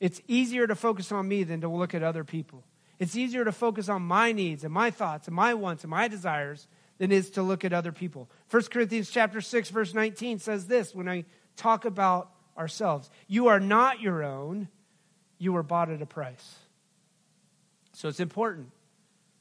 [0.00, 2.64] It's easier to focus on me than to look at other people.
[2.98, 6.08] It's easier to focus on my needs and my thoughts and my wants and my
[6.08, 6.66] desires
[6.98, 8.28] than it is to look at other people.
[8.50, 11.24] 1 Corinthians chapter 6 verse 19 says this when I
[11.56, 13.10] talk about ourselves.
[13.26, 14.68] You are not your own,
[15.38, 16.56] you were bought at a price.
[17.92, 18.70] So it's important.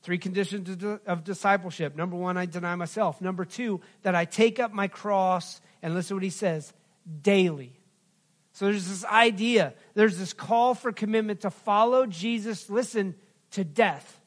[0.01, 1.95] Three conditions of discipleship.
[1.95, 3.19] Number one, I deny myself.
[3.19, 6.73] Number two, that I take up my cross, and listen to what he says
[7.21, 7.78] daily.
[8.59, 13.15] So there's this idea, there's this call for commitment to follow Jesus, listen,
[13.51, 14.19] to death.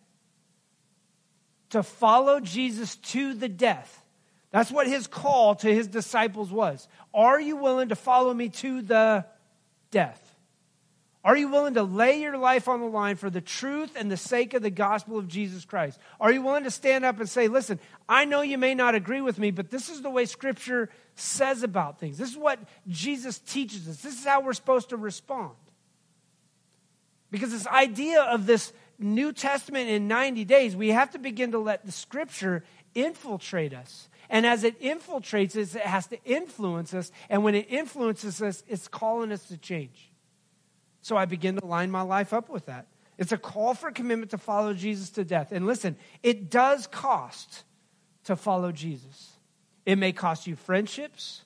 [1.69, 4.03] To follow Jesus to the death.
[4.51, 6.89] That's what his call to his disciples was.
[7.13, 9.27] Are you willing to follow me to the
[9.91, 10.32] death?
[11.25, 14.17] Are you willing to lay your life on the line for the truth and the
[14.17, 16.01] sake of the gospel of Jesus Christ?
[16.21, 19.21] Are you willing to stand up and say, listen, I know you may not agree
[19.21, 22.19] with me, but this is the way Scripture says about things.
[22.19, 22.59] This is what
[22.89, 23.99] Jesus teaches us.
[23.99, 25.53] This is how we're supposed to respond.
[27.31, 31.59] Because this idea of this New Testament in 90 days, we have to begin to
[31.59, 34.09] let the scripture infiltrate us.
[34.29, 37.13] And as it infiltrates us, it has to influence us.
[37.31, 40.12] And when it influences us, it's calling us to change.
[41.03, 42.87] So I begin to line my life up with that.
[43.19, 45.53] It's a call for commitment to follow Jesus to death.
[45.53, 47.65] And listen, it does cost
[48.25, 49.33] to follow Jesus.
[49.85, 51.45] It may cost you friendships.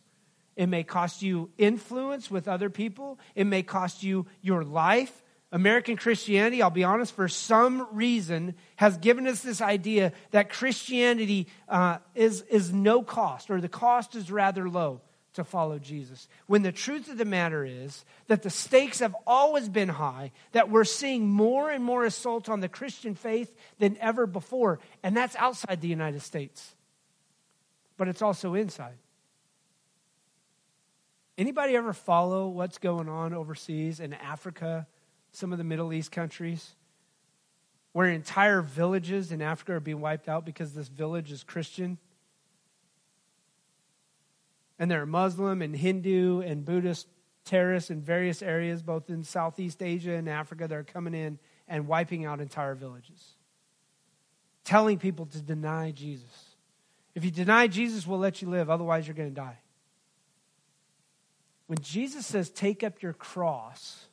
[0.56, 3.18] It may cost you influence with other people.
[3.34, 5.22] It may cost you your life.
[5.52, 11.46] American Christianity, I'll be honest, for some reason has given us this idea that Christianity
[11.68, 15.00] uh, is, is no cost, or the cost is rather low
[15.36, 16.28] to follow Jesus.
[16.46, 20.70] When the truth of the matter is that the stakes have always been high, that
[20.70, 25.36] we're seeing more and more assault on the Christian faith than ever before, and that's
[25.36, 26.74] outside the United States.
[27.96, 28.98] But it's also inside.
[31.38, 34.86] Anybody ever follow what's going on overseas in Africa,
[35.32, 36.74] some of the Middle East countries,
[37.92, 41.98] where entire villages in Africa are being wiped out because this village is Christian?
[44.78, 47.06] And there are Muslim and Hindu and Buddhist
[47.44, 51.86] terrorists in various areas, both in Southeast Asia and Africa, that are coming in and
[51.86, 53.36] wiping out entire villages.
[54.64, 56.56] Telling people to deny Jesus.
[57.14, 59.58] If you deny Jesus, we'll let you live, otherwise, you're going to die.
[61.66, 64.06] When Jesus says, take up your cross,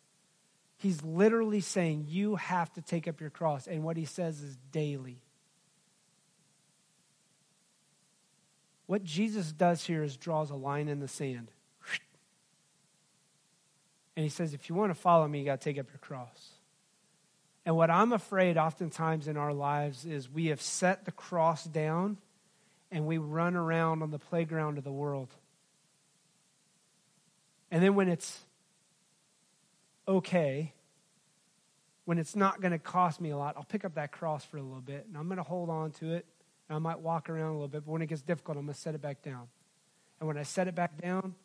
[0.78, 3.68] he's literally saying you have to take up your cross.
[3.68, 5.23] And what he says is daily.
[8.86, 11.50] What Jesus does here is draws a line in the sand.
[14.16, 16.00] And he says, if you want to follow me, you got to take up your
[16.00, 16.50] cross.
[17.66, 22.18] And what I'm afraid oftentimes in our lives is we have set the cross down
[22.92, 25.30] and we run around on the playground of the world.
[27.72, 28.42] And then when it's
[30.08, 30.74] okay,
[32.06, 34.58] when it's not going to cost me a lot, I'll pick up that cross for
[34.58, 36.26] a little bit and I'm going to hold on to it.
[36.70, 38.74] And I might walk around a little bit, but when it gets difficult, I'm going
[38.74, 39.48] to set it back down.
[40.20, 41.36] And when I set it back down,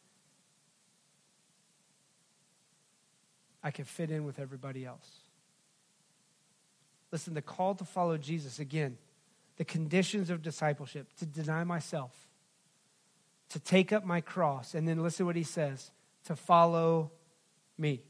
[3.62, 5.08] I can fit in with everybody else.
[7.10, 8.98] Listen, the call to follow Jesus, again,
[9.56, 12.12] the conditions of discipleship, to deny myself,
[13.50, 15.90] to take up my cross, and then listen what he says
[16.24, 17.10] to follow
[17.76, 18.02] me.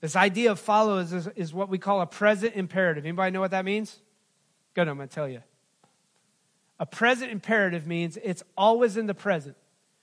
[0.00, 3.04] This idea of follow is, is, is, what we call a present imperative.
[3.04, 3.98] Anybody know what that means?
[4.74, 5.42] Good, I'm going to tell you.
[6.78, 9.56] A present imperative means it's always in the present.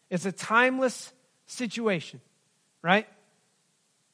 [0.09, 1.13] It's a timeless
[1.45, 2.21] situation,
[2.81, 3.07] right?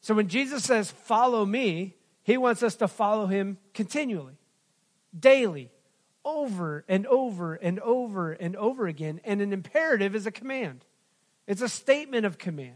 [0.02, 4.38] So when Jesus says, follow me, he wants us to follow him continually,
[5.18, 5.72] daily,
[6.24, 9.22] over and over and over and over again.
[9.24, 10.86] And an imperative is a command,
[11.48, 12.76] it's a statement of command.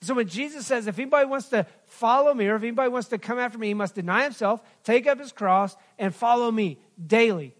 [0.00, 3.18] So when Jesus says, if anybody wants to follow me or if anybody wants to
[3.18, 7.54] come after me, he must deny himself, take up his cross, and follow me daily.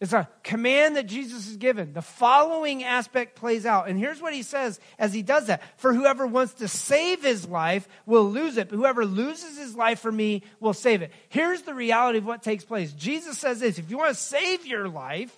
[0.00, 1.92] It's a command that Jesus has given.
[1.92, 3.86] The following aspect plays out.
[3.86, 7.46] And here's what he says as he does that For whoever wants to save his
[7.46, 11.12] life will lose it, but whoever loses his life for me will save it.
[11.28, 14.64] Here's the reality of what takes place Jesus says this if you want to save
[14.64, 15.34] your life,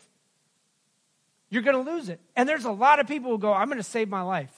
[1.51, 2.20] you're going to lose it.
[2.37, 4.55] And there's a lot of people who go, I'm going to save my life.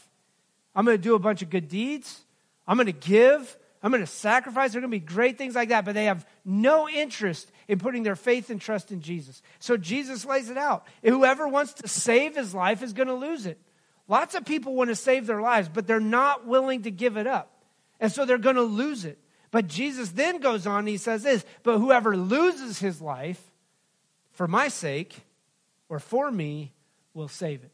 [0.75, 2.21] I'm going to do a bunch of good deeds.
[2.69, 3.57] I'm going to give.
[3.83, 4.73] I'm going to sacrifice.
[4.73, 7.79] There are going to be great things like that, but they have no interest in
[7.79, 9.43] putting their faith and trust in Jesus.
[9.59, 10.87] So Jesus lays it out.
[11.03, 13.59] Whoever wants to save his life is going to lose it.
[14.07, 17.27] Lots of people want to save their lives, but they're not willing to give it
[17.27, 17.51] up.
[18.01, 19.19] And so they're going to lose it.
[19.51, 23.41] But Jesus then goes on and he says this But whoever loses his life
[24.33, 25.15] for my sake
[25.89, 26.73] or for me
[27.15, 27.74] will save it.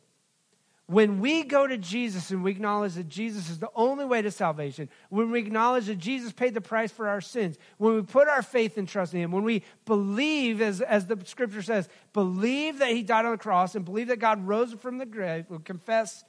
[0.91, 4.31] When we go to Jesus and we acknowledge that Jesus is the only way to
[4.33, 8.27] salvation, when we acknowledge that Jesus paid the price for our sins, when we put
[8.27, 12.81] our faith and trust in Him, when we believe, as, as the scripture says, believe
[12.81, 15.59] that He died on the cross and believe that God rose from the grave, we
[15.59, 16.25] confess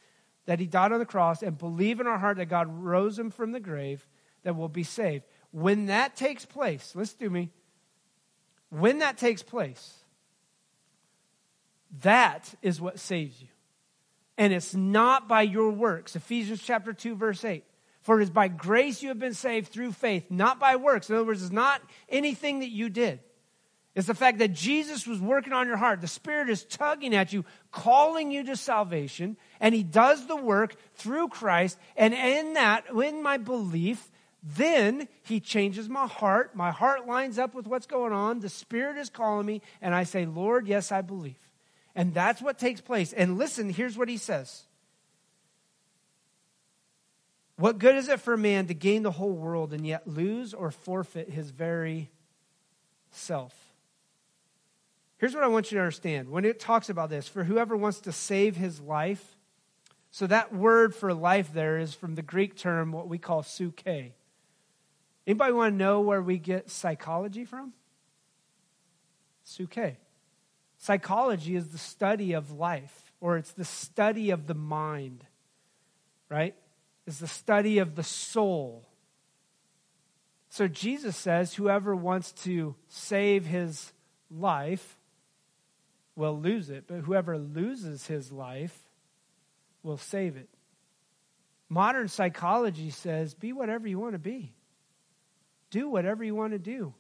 [0.45, 3.32] that He died on the cross and believe in our heart that God rose Him
[3.32, 4.08] from the grave,
[4.43, 5.24] that we'll be saved.
[5.50, 7.50] When that takes place, listen to me,
[8.69, 9.95] when that takes place,
[12.04, 13.47] that is what saves you
[14.37, 16.15] and it's not by your works.
[16.15, 17.63] Ephesians chapter 2, verse 8.
[18.01, 21.09] For it is by grace you have been saved through faith, not by works.
[21.09, 23.19] In other words, it's not anything that you did.
[23.93, 25.99] It's the fact that Jesus was working on your heart.
[25.99, 30.75] The Spirit is tugging at you, calling you to salvation, and He does the work
[30.95, 31.77] through Christ.
[31.97, 34.09] And in that, in my belief,
[34.41, 36.55] then He changes my heart.
[36.55, 38.39] My heart lines up with what's going on.
[38.39, 41.35] The Spirit is calling me, and I say, Lord, yes, I believe.
[41.95, 43.13] And that's what takes place.
[43.13, 44.63] And listen, here's what he says
[47.58, 50.54] What good is it for a man to gain the whole world and yet lose
[50.54, 52.10] or forfeit his very
[53.12, 53.54] self?
[55.17, 56.30] Here's what I want you to understand.
[56.30, 59.38] When it talks about this, for whoever wants to save his life,
[60.10, 63.84] so that word for life there is from the Greek term what we call suke.
[65.27, 67.73] Anybody want to know where we get psychology from?
[69.43, 69.97] Suke.
[70.81, 75.23] Psychology is the study of life, or it's the study of the mind,
[76.27, 76.55] right?
[77.05, 78.83] It's the study of the soul.
[80.49, 83.93] So Jesus says, whoever wants to save his
[84.31, 84.97] life
[86.15, 88.75] will lose it, but whoever loses his life
[89.83, 90.49] will save it.
[91.69, 94.51] Modern psychology says, be whatever you want to be,
[95.69, 96.95] do whatever you want to do.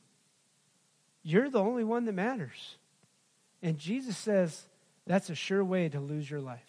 [1.23, 2.77] You're the only one that matters.
[3.61, 4.65] And Jesus says
[5.05, 6.65] that's a sure way to lose your life.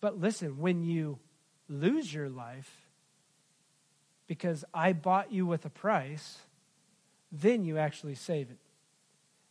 [0.00, 1.18] But listen, when you
[1.68, 2.70] lose your life,
[4.26, 6.38] because I bought you with a price,
[7.32, 8.58] then you actually save it.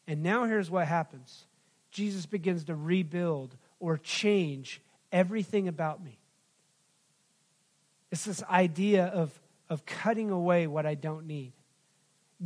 [0.07, 1.45] And now here's what happens
[1.91, 4.81] Jesus begins to rebuild or change
[5.11, 6.19] everything about me.
[8.11, 9.37] It's this idea of,
[9.69, 11.53] of cutting away what I don't need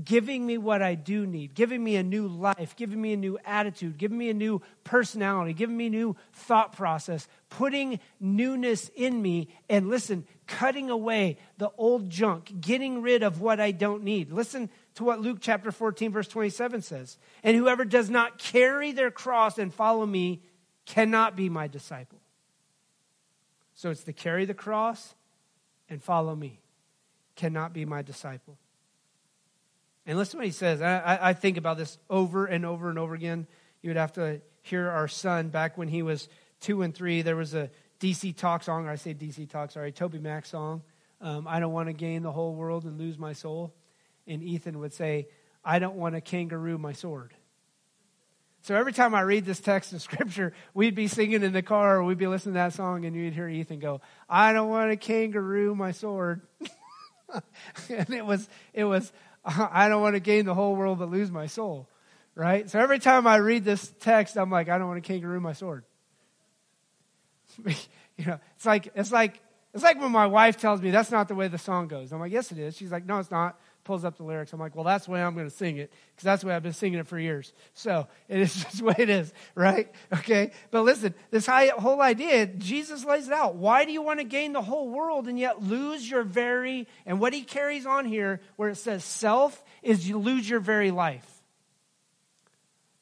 [0.03, 3.39] giving me what I do need, giving me a new life, giving me a new
[3.43, 9.19] attitude, giving me a new personality, giving me a new thought process, putting newness in
[9.19, 14.31] me, and listen, cutting away the old junk, getting rid of what I don't need.
[14.31, 17.17] Listen to what Luke chapter 14, verse 27 says.
[17.43, 20.43] And whoever does not carry their cross and follow me
[20.85, 22.19] cannot be my disciple.
[23.73, 25.15] So it's to carry the cross
[25.89, 26.59] and follow me,
[27.35, 28.57] cannot be my disciple.
[30.09, 30.81] And listen what he says.
[30.81, 33.45] I, I think about this over and over and over again.
[33.83, 36.27] You would have to hear our son back when he was
[36.61, 37.21] two and three.
[37.21, 37.69] There was a
[37.99, 40.81] DC Talk song, or I say DC Talk, sorry, Toby Mac song.
[41.21, 43.71] Um, I don't want to gain the whole world and lose my soul.
[44.25, 45.27] And Ethan would say,
[45.63, 47.35] I don't want to kangaroo my sword.
[48.63, 51.97] So every time I read this text of scripture, we'd be singing in the car
[51.97, 54.89] or we'd be listening to that song and you'd hear Ethan go, I don't want
[54.89, 56.41] to kangaroo my sword.
[57.89, 59.13] and it was, it was
[59.71, 61.87] I don't want to gain the whole world but lose my soul.
[62.35, 62.69] Right?
[62.69, 65.53] So every time I read this text, I'm like, I don't want to kangaroo my
[65.53, 65.83] sword.
[67.65, 69.41] you know, it's like it's like
[69.73, 72.13] it's like when my wife tells me that's not the way the song goes.
[72.13, 72.77] I'm like, yes, it is.
[72.77, 73.59] She's like, no, it's not.
[73.89, 74.53] Pulls up the lyrics.
[74.53, 76.53] I'm like, well, that's the way I'm going to sing it because that's the way
[76.53, 77.51] I've been singing it for years.
[77.73, 79.91] So it is just the way it is, right?
[80.13, 80.51] Okay.
[80.69, 83.55] But listen, this whole idea, Jesus lays it out.
[83.55, 87.19] Why do you want to gain the whole world and yet lose your very, and
[87.19, 91.38] what he carries on here where it says self is you lose your very life.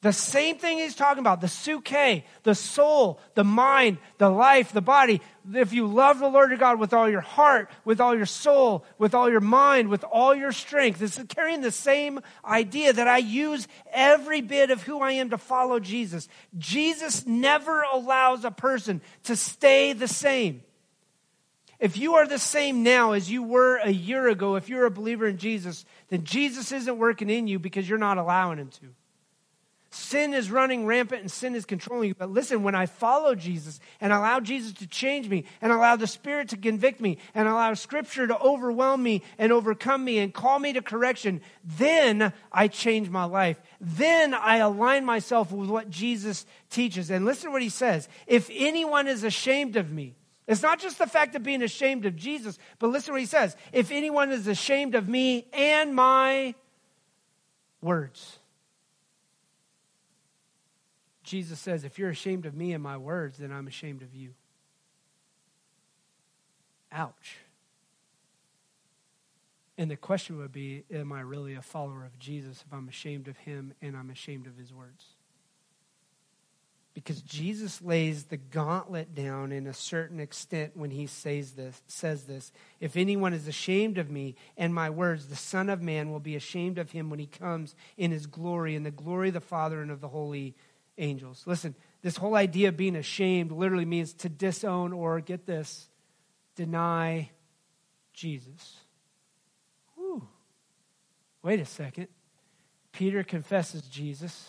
[0.00, 4.80] The same thing he's talking about the suke, the soul, the mind, the life, the
[4.80, 5.20] body.
[5.52, 8.84] If you love the Lord your God with all your heart, with all your soul,
[8.98, 13.18] with all your mind, with all your strength, it's carrying the same idea that I
[13.18, 16.28] use every bit of who I am to follow Jesus.
[16.56, 20.62] Jesus never allows a person to stay the same.
[21.80, 24.92] If you are the same now as you were a year ago, if you're a
[24.92, 28.94] believer in Jesus, then Jesus isn't working in you because you're not allowing him to.
[29.90, 32.14] Sin is running rampant and sin is controlling you.
[32.14, 36.06] But listen, when I follow Jesus and allow Jesus to change me and allow the
[36.06, 40.58] Spirit to convict me and allow Scripture to overwhelm me and overcome me and call
[40.58, 43.62] me to correction, then I change my life.
[43.80, 47.10] Then I align myself with what Jesus teaches.
[47.10, 48.10] And listen to what he says.
[48.26, 52.14] If anyone is ashamed of me, it's not just the fact of being ashamed of
[52.14, 53.56] Jesus, but listen to what he says.
[53.72, 56.54] If anyone is ashamed of me and my
[57.80, 58.38] words,
[61.28, 64.32] Jesus says, If you're ashamed of me and my words, then I'm ashamed of you.
[66.90, 67.36] Ouch.
[69.76, 73.28] And the question would be Am I really a follower of Jesus if I'm ashamed
[73.28, 75.04] of him and I'm ashamed of his words?
[76.94, 82.24] Because Jesus lays the gauntlet down in a certain extent when he says this, says
[82.24, 82.50] this.
[82.80, 86.34] If anyone is ashamed of me and my words, the Son of Man will be
[86.34, 89.80] ashamed of him when he comes in his glory, in the glory of the Father
[89.80, 90.56] and of the Holy
[90.98, 91.42] angels.
[91.46, 95.88] Listen, this whole idea of being ashamed literally means to disown or, get this,
[96.54, 97.30] deny
[98.12, 98.76] Jesus.
[99.96, 100.26] Whew.
[101.42, 102.08] Wait a second.
[102.92, 104.48] Peter confesses Jesus.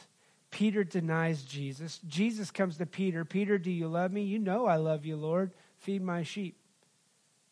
[0.51, 1.99] Peter denies Jesus.
[2.07, 3.23] Jesus comes to Peter.
[3.25, 4.23] Peter, do you love me?
[4.23, 5.51] You know I love you, Lord.
[5.77, 6.57] Feed my sheep.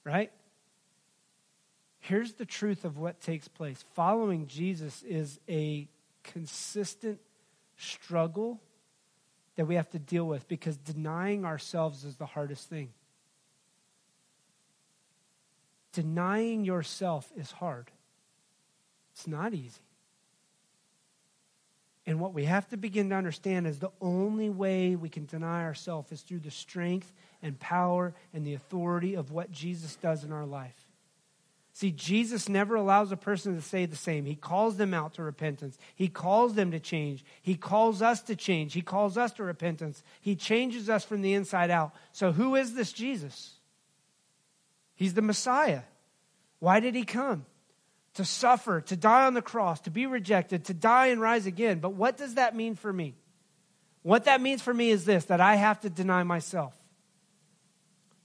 [0.03, 0.31] Right?
[1.99, 5.87] Here's the truth of what takes place following Jesus is a
[6.23, 7.19] consistent
[7.77, 8.61] struggle
[9.57, 12.93] that we have to deal with because denying ourselves is the hardest thing.
[15.97, 17.89] denying yourself is hard.
[19.13, 19.81] It's not easy.
[22.05, 25.63] And what we have to begin to understand is the only way we can deny
[25.63, 30.31] ourselves is through the strength and power and the authority of what Jesus does in
[30.31, 30.86] our life.
[31.77, 34.25] See, Jesus never allows a person to say the same.
[34.25, 35.77] He calls them out to repentance.
[35.93, 37.23] He calls them to change.
[37.39, 38.73] He calls us to change.
[38.73, 40.01] He calls us to repentance.
[40.19, 41.93] He changes us from the inside out.
[42.13, 43.53] So, who is this Jesus?
[44.95, 45.81] He's the Messiah.
[46.57, 47.45] Why did he come?
[48.15, 51.77] to suffer, to die on the cross, to be rejected, to die and rise again.
[51.77, 53.13] But what does that mean for me?
[54.01, 56.73] What that means for me is this that I have to deny myself.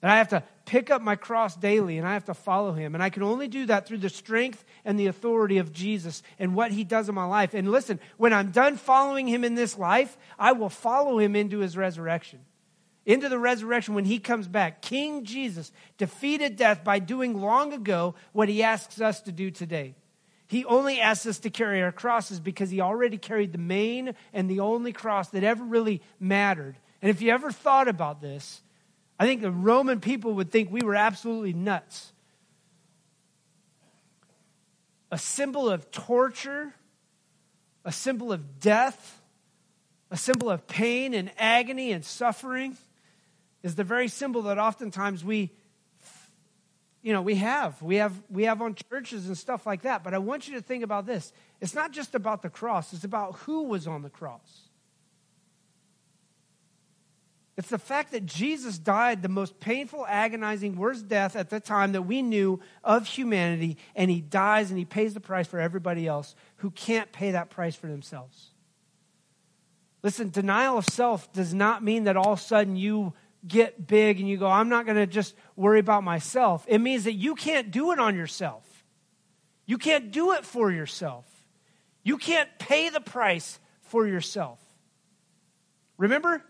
[0.01, 2.95] That I have to pick up my cross daily and I have to follow him.
[2.95, 6.55] And I can only do that through the strength and the authority of Jesus and
[6.55, 7.55] what he does in my life.
[7.55, 11.59] And listen, when I'm done following him in this life, I will follow him into
[11.59, 12.41] his resurrection
[13.05, 14.83] into the resurrection when he comes back.
[14.83, 19.95] King Jesus defeated death by doing long ago what he asks us to do today.
[20.47, 24.49] He only asks us to carry our crosses because he already carried the main and
[24.49, 26.77] the only cross that ever really mattered.
[27.01, 28.63] And if you ever thought about this,
[29.23, 32.13] I think the Roman people would think we were absolutely nuts.
[35.13, 36.75] A symbol of torture,
[37.85, 39.23] a symbol of death,
[40.11, 42.77] a symbol of pain and agony and suffering
[43.63, 45.53] is the very symbol that oftentimes we
[47.01, 47.81] you know we have.
[47.81, 50.03] We have we have on churches and stuff like that.
[50.03, 51.33] But i want you to think about this.
[51.61, 52.93] It's not just about the cross.
[52.93, 54.72] It's about who was on the cross
[57.57, 61.93] it's the fact that jesus died the most painful agonizing worst death at the time
[61.93, 66.07] that we knew of humanity and he dies and he pays the price for everybody
[66.07, 68.51] else who can't pay that price for themselves
[70.03, 73.13] listen denial of self does not mean that all of a sudden you
[73.47, 77.05] get big and you go, I'm not going to just worry about myself, it means
[77.05, 78.65] that you can't do it on yourself.
[79.67, 81.27] You can't do it for yourself.
[82.03, 84.59] You can't pay the price for yourself.
[85.99, 86.43] Remember,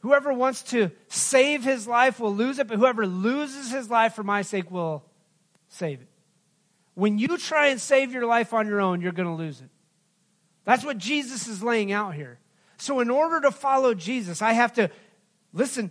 [0.00, 4.22] whoever wants to save his life will lose it, but whoever loses his life for
[4.22, 5.04] my sake will
[5.68, 6.08] save it.
[6.94, 9.70] When you try and save your life on your own, you're going to lose it.
[10.64, 12.38] That's what Jesus is laying out here.
[12.76, 14.90] So, in order to follow Jesus, I have to
[15.52, 15.90] listen,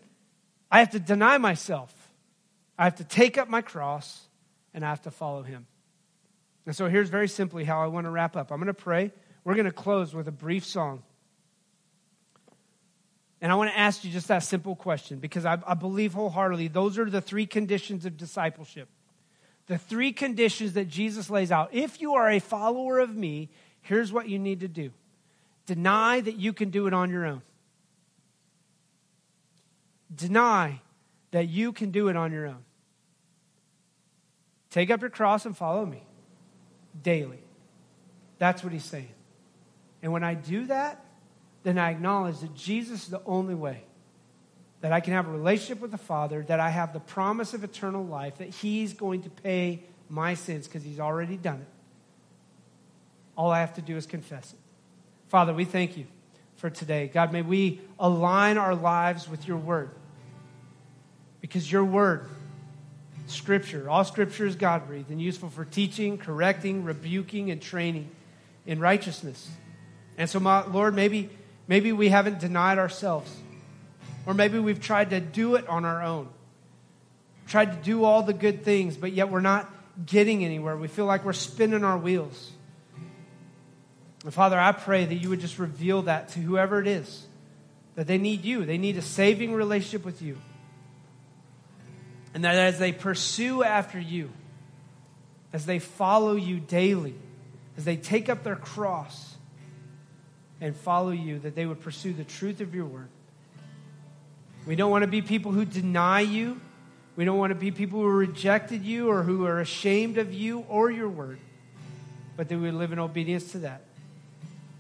[0.72, 1.93] I have to deny myself.
[2.78, 4.28] I have to take up my cross
[4.74, 5.68] and I have to follow him.
[6.66, 8.51] And so here's very simply how I want to wrap up.
[8.51, 9.12] I'm going to pray.
[9.43, 11.03] We're going to close with a brief song.
[13.42, 16.68] And I want to ask you just that simple question because I, I, believe wholeheartedly
[16.68, 18.90] those are the three conditions of discipleship.
[19.68, 21.70] The three conditions that Jesus lays out.
[21.72, 23.50] If you are a follower of me,
[23.82, 24.92] here's what you need to do
[25.66, 27.44] deny that you can do it on your own
[30.14, 30.82] deny
[31.32, 32.64] that you can do it on your own.
[34.70, 36.04] Take up your cross and follow me
[37.02, 37.44] daily.
[38.38, 39.14] That's what he's saying.
[40.02, 41.04] And when I do that,
[41.70, 43.84] then I acknowledge that Jesus is the only way
[44.82, 47.63] that I can have a relationship with the Father, that I have the promise of
[47.63, 51.67] eternal life, that he's going to pay my sins because he's already done it.
[53.38, 54.59] All I have to do is confess it.
[55.28, 56.05] Father, we thank you
[56.55, 57.09] for today.
[57.13, 59.91] God, may we align our lives with your word.
[61.41, 62.28] Because your word,
[63.28, 68.09] scripture, all scripture is God breathed and useful for teaching, correcting, rebuking, and training
[68.65, 69.49] in righteousness.
[70.17, 71.30] And so, my, Lord, maybe,
[71.70, 73.34] maybe we haven't denied ourselves.
[74.26, 76.28] Or maybe we've tried to do it on our own.
[77.47, 79.72] Tried to do all the good things, but yet we're not
[80.05, 80.76] getting anywhere.
[80.76, 82.51] We feel like we're spinning our wheels.
[84.26, 87.26] And Father, I pray that you would just reveal that to whoever it is,
[87.95, 88.65] that they need you.
[88.65, 90.38] They need a saving relationship with you.
[92.34, 94.30] And that as they pursue after you,
[95.53, 97.15] as they follow you daily,
[97.78, 99.29] as they take up their cross
[100.62, 103.07] and follow you, that they would pursue the truth of your word.
[104.68, 106.60] We don't want to be people who deny you.
[107.16, 110.66] We don't want to be people who rejected you or who are ashamed of you
[110.70, 111.39] or your word,
[112.38, 113.82] but that we live in obedience to that.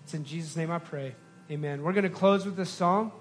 [0.03, 1.15] It's in Jesus' name I pray.
[1.51, 1.81] Amen.
[1.83, 3.11] We're going to close with this song.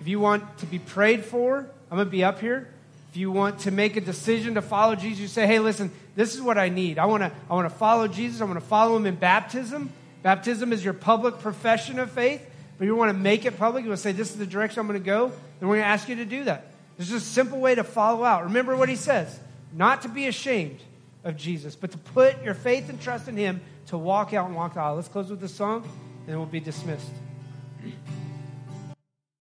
[0.00, 1.58] If you want to be prayed for,
[1.90, 2.68] I'm going to be up here.
[3.10, 6.34] If you want to make a decision to follow Jesus, you say, hey, listen, this
[6.34, 6.98] is what I need.
[6.98, 8.40] I want to I want to follow Jesus.
[8.40, 9.90] I want to follow him in baptism.
[10.26, 12.44] Baptism is your public profession of faith,
[12.78, 13.84] but you want to make it public.
[13.84, 15.28] You want to say, this is the direction I'm going to go.
[15.60, 16.66] Then we're going to ask you to do that.
[16.96, 18.42] There's just a simple way to follow out.
[18.42, 19.38] Remember what he says
[19.72, 20.80] not to be ashamed
[21.22, 24.56] of Jesus, but to put your faith and trust in him to walk out and
[24.56, 24.96] walk out.
[24.96, 25.88] Let's close with this song,
[26.26, 27.06] and we'll be dismissed.